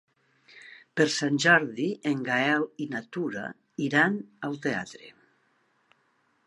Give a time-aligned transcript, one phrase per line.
[0.99, 3.45] Per Sant Jordi en Gaël i na Tura
[3.89, 5.13] iran al teatre.